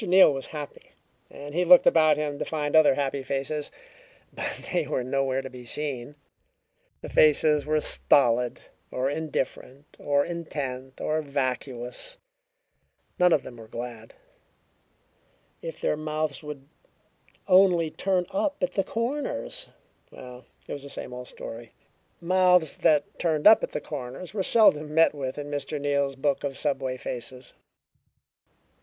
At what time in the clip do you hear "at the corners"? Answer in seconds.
18.63-19.69, 23.61-24.33